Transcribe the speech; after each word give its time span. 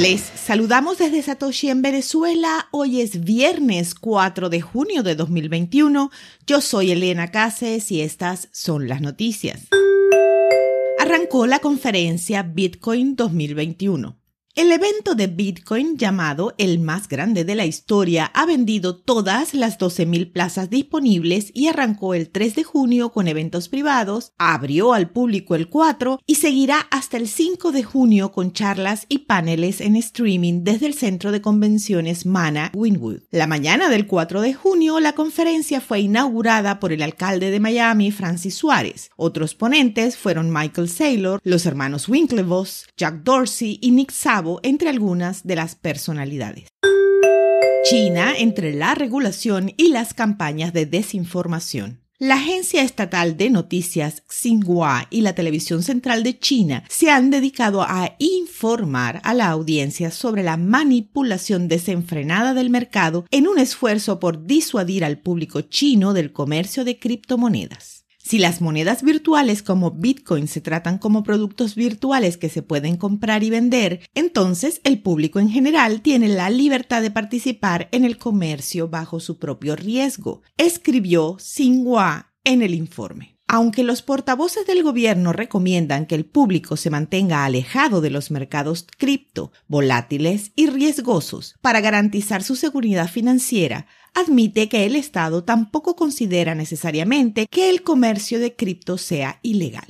Les 0.00 0.22
saludamos 0.22 0.96
desde 0.96 1.20
Satoshi 1.20 1.68
en 1.68 1.82
Venezuela. 1.82 2.68
Hoy 2.70 3.02
es 3.02 3.22
viernes 3.22 3.94
4 3.94 4.48
de 4.48 4.62
junio 4.62 5.02
de 5.02 5.14
2021. 5.14 6.10
Yo 6.46 6.62
soy 6.62 6.92
Elena 6.92 7.30
Cases 7.30 7.92
y 7.92 8.00
estas 8.00 8.48
son 8.50 8.88
las 8.88 9.02
noticias. 9.02 9.68
Arrancó 10.98 11.46
la 11.46 11.58
conferencia 11.58 12.42
Bitcoin 12.42 13.14
2021. 13.14 14.19
El 14.56 14.72
evento 14.72 15.14
de 15.14 15.28
Bitcoin, 15.28 15.96
llamado 15.96 16.54
el 16.58 16.80
más 16.80 17.06
grande 17.06 17.44
de 17.44 17.54
la 17.54 17.66
historia, 17.66 18.26
ha 18.34 18.46
vendido 18.46 18.96
todas 18.96 19.54
las 19.54 19.78
12.000 19.78 20.32
plazas 20.32 20.68
disponibles 20.68 21.52
y 21.54 21.68
arrancó 21.68 22.14
el 22.14 22.30
3 22.30 22.56
de 22.56 22.64
junio 22.64 23.12
con 23.12 23.28
eventos 23.28 23.68
privados, 23.68 24.32
abrió 24.38 24.92
al 24.92 25.08
público 25.10 25.54
el 25.54 25.68
4 25.68 26.18
y 26.26 26.34
seguirá 26.34 26.80
hasta 26.90 27.16
el 27.16 27.28
5 27.28 27.70
de 27.70 27.84
junio 27.84 28.32
con 28.32 28.52
charlas 28.52 29.06
y 29.08 29.18
paneles 29.18 29.80
en 29.80 29.94
streaming 29.94 30.64
desde 30.64 30.86
el 30.86 30.94
centro 30.94 31.30
de 31.30 31.40
convenciones 31.40 32.26
Mana 32.26 32.72
Winwood. 32.74 33.20
La 33.30 33.46
mañana 33.46 33.88
del 33.88 34.08
4 34.08 34.40
de 34.40 34.52
junio, 34.52 34.98
la 34.98 35.12
conferencia 35.12 35.80
fue 35.80 36.00
inaugurada 36.00 36.80
por 36.80 36.92
el 36.92 37.02
alcalde 37.02 37.52
de 37.52 37.60
Miami, 37.60 38.10
Francis 38.10 38.56
Suárez. 38.56 39.12
Otros 39.14 39.54
ponentes 39.54 40.16
fueron 40.16 40.52
Michael 40.52 40.88
Saylor, 40.88 41.40
los 41.44 41.66
hermanos 41.66 42.08
Winklevoss, 42.08 42.88
Jack 42.96 43.22
Dorsey 43.22 43.78
y 43.80 43.92
Nick 43.92 44.10
Entre 44.62 44.88
algunas 44.88 45.46
de 45.46 45.56
las 45.56 45.74
personalidades. 45.74 46.68
China 47.84 48.32
entre 48.36 48.72
la 48.72 48.94
regulación 48.94 49.72
y 49.76 49.88
las 49.88 50.14
campañas 50.14 50.72
de 50.72 50.86
desinformación. 50.86 52.00
La 52.18 52.34
agencia 52.34 52.82
estatal 52.82 53.36
de 53.36 53.48
noticias 53.48 54.22
Xinhua 54.28 55.06
y 55.10 55.22
la 55.22 55.34
televisión 55.34 55.82
central 55.82 56.22
de 56.22 56.38
China 56.38 56.84
se 56.88 57.10
han 57.10 57.30
dedicado 57.30 57.82
a 57.82 58.14
informar 58.18 59.20
a 59.24 59.32
la 59.32 59.48
audiencia 59.48 60.10
sobre 60.10 60.42
la 60.42 60.56
manipulación 60.58 61.66
desenfrenada 61.66 62.52
del 62.52 62.68
mercado 62.68 63.24
en 63.30 63.48
un 63.48 63.58
esfuerzo 63.58 64.20
por 64.20 64.46
disuadir 64.46 65.04
al 65.04 65.18
público 65.18 65.62
chino 65.62 66.12
del 66.12 66.32
comercio 66.32 66.84
de 66.84 66.98
criptomonedas. 66.98 67.99
Si 68.30 68.38
las 68.38 68.60
monedas 68.60 69.02
virtuales 69.02 69.60
como 69.60 69.90
Bitcoin 69.90 70.46
se 70.46 70.60
tratan 70.60 70.98
como 70.98 71.24
productos 71.24 71.74
virtuales 71.74 72.36
que 72.36 72.48
se 72.48 72.62
pueden 72.62 72.96
comprar 72.96 73.42
y 73.42 73.50
vender, 73.50 74.08
entonces 74.14 74.80
el 74.84 75.02
público 75.02 75.40
en 75.40 75.48
general 75.48 76.00
tiene 76.00 76.28
la 76.28 76.48
libertad 76.48 77.02
de 77.02 77.10
participar 77.10 77.88
en 77.90 78.04
el 78.04 78.18
comercio 78.18 78.86
bajo 78.86 79.18
su 79.18 79.40
propio 79.40 79.74
riesgo, 79.74 80.42
escribió 80.58 81.38
Xinhua 81.40 82.32
en 82.44 82.62
el 82.62 82.74
informe. 82.74 83.39
Aunque 83.52 83.82
los 83.82 84.00
portavoces 84.02 84.64
del 84.64 84.84
gobierno 84.84 85.32
recomiendan 85.32 86.06
que 86.06 86.14
el 86.14 86.24
público 86.24 86.76
se 86.76 86.88
mantenga 86.88 87.44
alejado 87.44 88.00
de 88.00 88.08
los 88.08 88.30
mercados 88.30 88.86
cripto, 88.96 89.50
volátiles 89.66 90.52
y 90.54 90.68
riesgosos 90.68 91.56
para 91.60 91.80
garantizar 91.80 92.44
su 92.44 92.54
seguridad 92.54 93.08
financiera, 93.08 93.88
admite 94.14 94.68
que 94.68 94.86
el 94.86 94.94
Estado 94.94 95.42
tampoco 95.42 95.96
considera 95.96 96.54
necesariamente 96.54 97.48
que 97.50 97.70
el 97.70 97.82
comercio 97.82 98.38
de 98.38 98.54
cripto 98.54 98.98
sea 98.98 99.40
ilegal. 99.42 99.88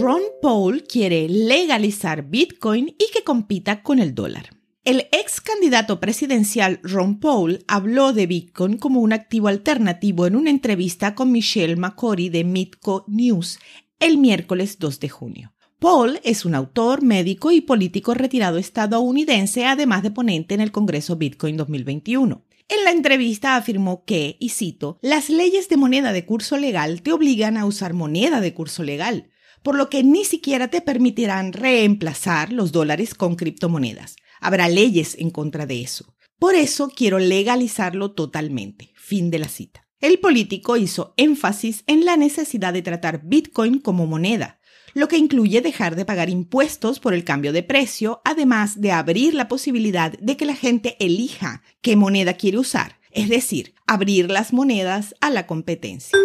Ron 0.00 0.22
Paul 0.42 0.82
quiere 0.88 1.28
legalizar 1.28 2.24
Bitcoin 2.24 2.96
y 2.98 3.12
que 3.12 3.22
compita 3.22 3.84
con 3.84 4.00
el 4.00 4.16
dólar. 4.16 4.57
El 4.88 5.06
ex 5.12 5.42
candidato 5.42 6.00
presidencial 6.00 6.80
Ron 6.82 7.20
Paul 7.20 7.62
habló 7.68 8.14
de 8.14 8.26
Bitcoin 8.26 8.78
como 8.78 9.00
un 9.00 9.12
activo 9.12 9.48
alternativo 9.48 10.26
en 10.26 10.34
una 10.34 10.48
entrevista 10.48 11.14
con 11.14 11.30
Michelle 11.30 11.76
McCory 11.76 12.30
de 12.30 12.42
Mitco 12.44 13.04
News 13.06 13.58
el 14.00 14.16
miércoles 14.16 14.78
2 14.78 14.98
de 14.98 15.08
junio. 15.10 15.52
Paul 15.78 16.20
es 16.24 16.46
un 16.46 16.54
autor, 16.54 17.02
médico 17.02 17.50
y 17.50 17.60
político 17.60 18.14
retirado 18.14 18.56
estadounidense, 18.56 19.66
además 19.66 20.02
de 20.02 20.10
ponente 20.10 20.54
en 20.54 20.62
el 20.62 20.72
Congreso 20.72 21.16
Bitcoin 21.16 21.58
2021. 21.58 22.46
En 22.70 22.84
la 22.84 22.90
entrevista 22.90 23.56
afirmó 23.56 24.06
que, 24.06 24.38
y 24.40 24.48
cito, 24.48 24.98
las 25.02 25.28
leyes 25.28 25.68
de 25.68 25.76
moneda 25.76 26.14
de 26.14 26.24
curso 26.24 26.56
legal 26.56 27.02
te 27.02 27.12
obligan 27.12 27.58
a 27.58 27.66
usar 27.66 27.92
moneda 27.92 28.40
de 28.40 28.54
curso 28.54 28.82
legal, 28.84 29.28
por 29.62 29.74
lo 29.74 29.90
que 29.90 30.02
ni 30.02 30.24
siquiera 30.24 30.68
te 30.68 30.80
permitirán 30.80 31.52
reemplazar 31.52 32.54
los 32.54 32.72
dólares 32.72 33.14
con 33.14 33.36
criptomonedas. 33.36 34.16
Habrá 34.40 34.68
leyes 34.68 35.16
en 35.18 35.30
contra 35.30 35.66
de 35.66 35.82
eso. 35.82 36.14
Por 36.38 36.54
eso 36.54 36.90
quiero 36.94 37.18
legalizarlo 37.18 38.12
totalmente. 38.12 38.92
Fin 38.94 39.30
de 39.30 39.38
la 39.38 39.48
cita. 39.48 39.88
El 40.00 40.20
político 40.20 40.76
hizo 40.76 41.14
énfasis 41.16 41.82
en 41.88 42.04
la 42.04 42.16
necesidad 42.16 42.72
de 42.72 42.82
tratar 42.82 43.22
Bitcoin 43.24 43.80
como 43.80 44.06
moneda, 44.06 44.60
lo 44.94 45.08
que 45.08 45.16
incluye 45.16 45.60
dejar 45.60 45.96
de 45.96 46.04
pagar 46.04 46.30
impuestos 46.30 47.00
por 47.00 47.14
el 47.14 47.24
cambio 47.24 47.52
de 47.52 47.64
precio, 47.64 48.20
además 48.24 48.80
de 48.80 48.92
abrir 48.92 49.34
la 49.34 49.48
posibilidad 49.48 50.12
de 50.12 50.36
que 50.36 50.46
la 50.46 50.54
gente 50.54 50.96
elija 51.00 51.62
qué 51.80 51.96
moneda 51.96 52.34
quiere 52.34 52.58
usar, 52.58 53.00
es 53.10 53.28
decir, 53.28 53.74
abrir 53.86 54.30
las 54.30 54.52
monedas 54.52 55.16
a 55.20 55.30
la 55.30 55.46
competencia. 55.48 56.16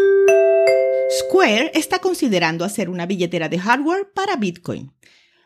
Square 1.19 1.71
está 1.73 1.99
considerando 1.99 2.65
hacer 2.65 2.89
una 2.89 3.05
billetera 3.05 3.49
de 3.49 3.59
hardware 3.59 4.11
para 4.13 4.35
Bitcoin. 4.35 4.91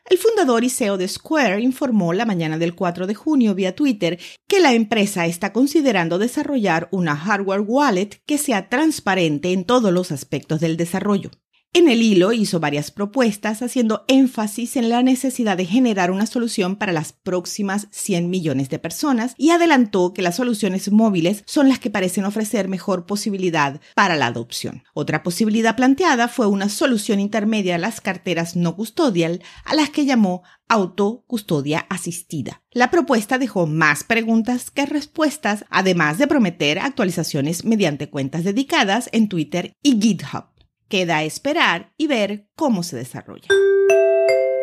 El 0.10 0.20
fundador 0.20 0.64
y 0.64 0.70
CEO 0.70 0.98
de 0.98 1.06
Square 1.10 1.60
informó 1.60 2.14
la 2.14 2.26
mañana 2.26 2.58
del 2.58 2.76
4 2.76 3.08
de 3.08 3.14
junio 3.14 3.54
vía 3.54 3.76
Twitter 3.76 4.18
que 4.48 4.62
la 4.62 4.74
empresa 4.74 5.26
está 5.26 5.52
considerando 5.52 6.18
desarrollar 6.18 6.88
una 6.92 7.18
hardware 7.18 7.60
wallet 7.60 8.22
que 8.26 8.38
sea 8.38 8.70
transparente 8.70 9.52
en 9.52 9.66
todos 9.66 9.92
los 9.92 10.14
aspectos 10.14 10.62
del 10.62 10.78
desarrollo. 10.78 11.32
En 11.74 11.90
el 11.90 12.02
hilo 12.02 12.34
hizo 12.34 12.60
varias 12.60 12.90
propuestas 12.90 13.62
haciendo 13.62 14.04
énfasis 14.08 14.78
en 14.78 14.90
la 14.90 15.04
necesidad 15.04 15.58
de 15.58 15.66
generar 15.66 16.10
una 16.10 16.26
solución 16.26 16.76
para 16.76 16.92
las 16.92 17.14
próximas 17.14 17.88
100 17.92 18.30
millones 18.30 18.70
de 18.70 18.80
personas 18.80 19.36
y 19.38 19.52
adelantó 19.52 20.12
que 20.12 20.24
las 20.24 20.38
soluciones 20.38 20.92
móviles 20.92 21.44
son 21.46 21.70
las 21.70 21.78
que 21.78 21.92
parecen 21.92 22.26
ofrecer 22.26 22.68
mejor 22.68 23.06
posibilidad 23.06 23.80
para 23.96 24.16
la 24.16 24.26
adopción. 24.28 24.84
Otra 24.94 25.22
posibilidad 25.22 25.76
planteada 25.76 26.28
fue 26.28 26.48
una 26.48 26.68
solución 26.68 27.20
intermedia 27.20 27.76
a 27.76 27.80
las 27.80 28.02
carteras 28.02 28.56
no 28.56 28.76
custodial, 28.76 29.44
a 29.64 29.76
las 29.76 29.92
que 29.92 30.06
llamó 30.06 30.42
autocustodia 30.68 31.86
asistida. 31.90 32.64
La 32.72 32.90
propuesta 32.90 33.38
dejó 33.38 33.68
más 33.68 34.04
preguntas 34.04 34.72
que 34.72 34.86
respuestas, 34.86 35.66
además 35.70 36.18
de 36.18 36.28
prometer 36.28 36.80
actualizaciones 36.80 37.66
mediante 37.66 38.10
cuentas 38.10 38.44
dedicadas 38.44 39.10
en 39.12 39.30
Twitter 39.30 39.74
y 39.84 40.00
GitHub. 40.02 40.57
Queda 40.90 41.24
esperar 41.24 41.94
y 41.98 42.08
ver 42.08 42.48
cómo 42.56 42.82
se 42.82 42.96
desarrolla. 42.96 43.48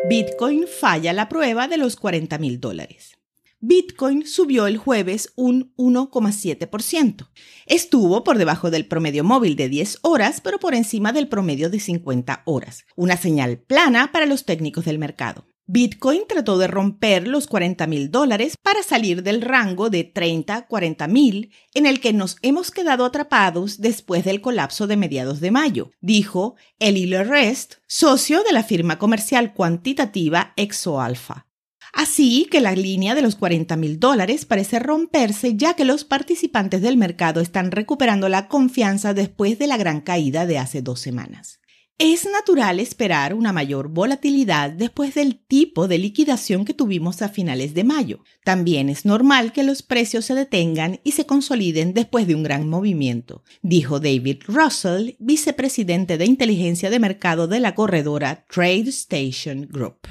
Bitcoin 0.09 0.65
falla 0.67 1.13
la 1.13 1.29
prueba 1.29 1.67
de 1.67 1.77
los 1.77 1.95
40 1.95 2.37
mil 2.39 2.59
dólares. 2.59 3.11
Bitcoin 3.59 4.25
subió 4.25 4.67
el 4.67 4.77
jueves 4.77 5.33
un 5.35 5.73
1,7%. 5.77 7.29
Estuvo 7.65 8.23
por 8.23 8.37
debajo 8.37 8.69
del 8.69 8.87
promedio 8.87 9.23
móvil 9.23 9.55
de 9.55 9.69
10 9.69 9.99
horas, 10.01 10.41
pero 10.41 10.59
por 10.59 10.75
encima 10.75 11.13
del 11.13 11.27
promedio 11.27 11.69
de 11.69 11.79
50 11.79 12.43
horas. 12.45 12.85
Una 12.95 13.17
señal 13.17 13.57
plana 13.57 14.11
para 14.11 14.25
los 14.25 14.45
técnicos 14.45 14.85
del 14.85 14.99
mercado. 14.99 15.47
Bitcoin 15.67 16.21
trató 16.29 16.59
de 16.59 16.67
romper 16.67 17.27
los 17.27 17.47
40 17.47 17.87
mil 17.87 18.11
dólares 18.11 18.55
para 18.61 18.83
salir 18.83 19.23
del 19.23 19.41
rango 19.41 19.89
de 19.89 20.13
30-40 20.13 21.07
mil 21.07 21.51
en 21.73 21.87
el 21.87 21.99
que 21.99 22.13
nos 22.13 22.37
hemos 22.43 22.69
quedado 22.69 23.03
atrapados 23.03 23.81
después 23.81 24.23
del 24.23 24.41
colapso 24.41 24.85
de 24.85 24.95
mediados 24.95 25.39
de 25.39 25.49
mayo, 25.49 25.89
dijo 26.01 26.55
Eli 26.77 27.11
Rest, 27.15 27.75
socio 27.87 28.43
de 28.43 28.53
la 28.53 28.61
firma 28.61 28.99
comercial 28.99 29.55
cuantitativa 29.55 30.53
ExoAlpha. 30.55 31.47
Así 31.93 32.47
que 32.51 32.61
la 32.61 32.73
línea 32.73 33.15
de 33.15 33.23
los 33.23 33.35
40 33.35 33.75
mil 33.75 33.99
dólares 33.99 34.45
parece 34.45 34.77
romperse 34.77 35.55
ya 35.55 35.73
que 35.73 35.85
los 35.85 36.03
participantes 36.03 36.83
del 36.83 36.97
mercado 36.97 37.41
están 37.41 37.71
recuperando 37.71 38.29
la 38.29 38.49
confianza 38.49 39.15
después 39.15 39.57
de 39.57 39.65
la 39.65 39.77
gran 39.77 40.01
caída 40.01 40.45
de 40.45 40.59
hace 40.59 40.83
dos 40.83 40.99
semanas. 40.99 41.59
Es 41.97 42.27
natural 42.29 42.81
esperar 42.81 43.33
una 43.33 43.53
mayor 43.53 43.87
volatilidad 43.87 44.69
después 44.69 45.15
del 45.15 45.39
tipo 45.39 45.87
de 45.87 45.97
liquidación 45.97 46.65
que 46.65 46.73
tuvimos 46.73 47.21
a 47.21 47.29
finales 47.29 47.73
de 47.73 47.85
mayo. 47.85 48.19
También 48.43 48.89
es 48.89 49.05
normal 49.05 49.53
que 49.53 49.63
los 49.63 49.81
precios 49.81 50.25
se 50.25 50.35
detengan 50.35 50.99
y 51.05 51.13
se 51.13 51.25
consoliden 51.25 51.93
después 51.93 52.27
de 52.27 52.35
un 52.35 52.43
gran 52.43 52.67
movimiento, 52.67 53.43
dijo 53.61 54.01
David 54.01 54.43
Russell, 54.45 55.11
vicepresidente 55.19 56.17
de 56.17 56.25
inteligencia 56.25 56.89
de 56.89 56.99
mercado 56.99 57.47
de 57.47 57.61
la 57.61 57.75
corredora 57.75 58.45
Trade 58.49 58.89
Station 58.89 59.65
Group. 59.71 60.09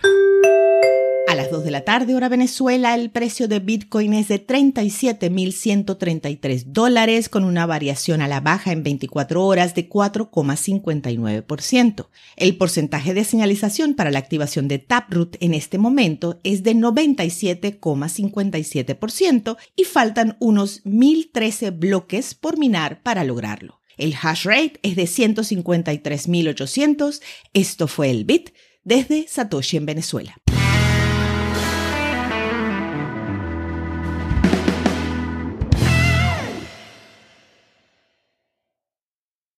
A 1.65 1.65
las 1.65 1.65
2 1.65 1.65
de 1.65 1.71
la 1.71 1.85
tarde, 1.85 2.15
hora 2.15 2.29
Venezuela, 2.29 2.95
el 2.95 3.11
precio 3.11 3.49
de 3.49 3.59
Bitcoin 3.59 4.13
es 4.13 4.29
de 4.29 4.47
37.133 4.47 6.65
dólares, 6.67 7.31
con 7.31 7.43
una 7.43 7.65
variación 7.65 8.21
a 8.21 8.29
la 8.29 8.41
baja 8.41 8.73
en 8.73 8.83
24 8.83 9.43
horas 9.43 9.75
de 9.75 9.89
4,59%. 9.89 12.09
El 12.37 12.59
porcentaje 12.59 13.15
de 13.15 13.25
señalización 13.25 13.95
para 13.95 14.11
la 14.11 14.19
activación 14.19 14.69
de 14.69 14.79
Taproot 14.79 15.39
en 15.41 15.55
este 15.55 15.79
momento 15.79 16.39
es 16.45 16.63
de 16.65 16.75
97,57% 16.75 19.57
y 19.75 19.85
faltan 19.85 20.37
unos 20.41 20.85
1.013 20.85 21.79
bloques 21.79 22.35
por 22.35 22.59
minar 22.59 23.03
para 23.03 23.25
lograrlo. 23.25 23.81
El 23.97 24.15
hash 24.21 24.45
rate 24.45 24.81
es 24.83 24.97
de 24.97 25.05
153.800. 25.05 27.23
Esto 27.55 27.89
fue 27.89 28.11
el 28.11 28.27
Bit 28.27 28.51
desde 28.85 29.27
Satoshi 29.29 29.79
en 29.79 29.87
Venezuela. 29.87 30.37